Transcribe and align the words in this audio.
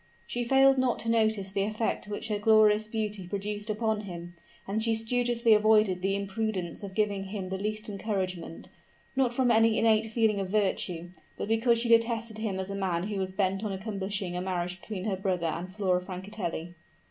She 0.25 0.43
failed 0.43 0.79
not 0.79 0.97
to 1.01 1.11
notice 1.11 1.51
the 1.51 1.61
effect 1.61 2.07
which 2.07 2.29
her 2.29 2.39
glorious 2.39 2.87
beauty 2.87 3.27
produced 3.27 3.69
upon 3.69 4.01
him, 4.01 4.33
and 4.67 4.81
she 4.81 4.95
studiously 4.95 5.53
avoided 5.53 6.01
the 6.01 6.15
imprudence 6.15 6.81
of 6.81 6.95
giving 6.95 7.25
him 7.25 7.49
the 7.49 7.57
least 7.59 7.87
encouragement; 7.87 8.69
not 9.15 9.31
from 9.31 9.51
any 9.51 9.77
innate 9.77 10.11
feeling 10.11 10.39
of 10.39 10.49
virtue, 10.49 11.09
but 11.37 11.47
because 11.47 11.77
she 11.79 11.87
detested 11.89 12.39
him 12.39 12.59
as 12.59 12.71
a 12.71 12.75
man 12.75 13.09
who 13.09 13.19
was 13.19 13.33
bent 13.33 13.63
on 13.63 13.71
accomplishing 13.71 14.35
a 14.35 14.41
marriage 14.41 14.81
between 14.81 15.03
her 15.05 15.15
brother 15.15 15.45
and 15.45 15.69
Flora 15.69 16.01
Francatelli. 16.01 16.73